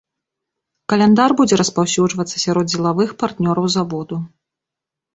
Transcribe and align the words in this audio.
Каляндар 0.93 1.35
будзе 1.41 1.59
распаўсюджвацца 1.61 2.35
сярод 2.47 2.65
дзелавых 2.75 3.09
партнёраў 3.23 3.65
заводу. 3.79 4.15